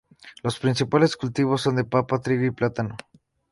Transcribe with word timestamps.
Los 0.41 0.57
principales 0.57 1.15
cultivos 1.15 1.61
son 1.61 1.75
de 1.75 1.83
papa, 1.83 2.19
trigo 2.19 2.43
y 2.43 2.49
plátano 2.49 2.97